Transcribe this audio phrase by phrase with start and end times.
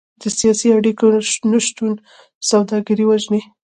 [0.21, 1.05] د سیاسي اړیکو
[1.51, 1.91] نشتون
[2.49, 3.41] سوداګري وژني.